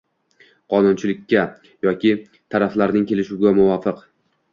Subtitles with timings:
[0.73, 1.43] qonunchilikka
[1.87, 2.13] yoki
[2.55, 4.01] taraflarning kelishuviga muvofiq